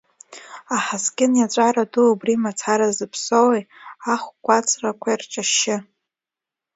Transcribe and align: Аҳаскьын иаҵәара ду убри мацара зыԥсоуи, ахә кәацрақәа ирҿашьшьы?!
Аҳаскьын 0.75 1.31
иаҵәара 1.37 1.83
ду 1.91 2.03
убри 2.11 2.41
мацара 2.43 2.87
зыԥсоуи, 2.97 3.61
ахә 4.11 4.29
кәацрақәа 4.45 5.09
ирҿашьшьы?! 5.11 5.77